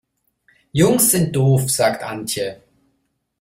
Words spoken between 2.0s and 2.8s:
Antje.